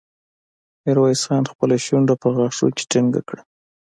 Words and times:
ميرويس 0.83 1.21
خان 1.27 1.43
خپله 1.51 1.75
شونډه 1.85 2.15
په 2.21 2.27
غاښونو 2.35 2.75
کې 2.77 2.83
ټينګه 2.91 3.21
کړه. 3.27 3.41